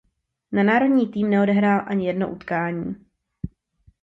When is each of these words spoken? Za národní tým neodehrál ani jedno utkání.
Za 0.51 0.63
národní 0.63 1.07
tým 1.11 1.29
neodehrál 1.29 1.85
ani 1.87 2.07
jedno 2.07 2.31
utkání. 2.31 2.95